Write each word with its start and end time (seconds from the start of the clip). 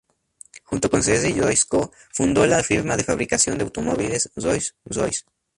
Junto 0.63 0.89
con 0.89 1.03
Henry 1.05 1.39
Royce 1.39 1.65
co-fundó 1.69 2.47
la 2.47 2.63
firma 2.63 2.97
de 2.97 3.03
fabricación 3.03 3.59
de 3.59 3.65
automóviles 3.65 4.31
Rolls-Royce. 4.35 5.25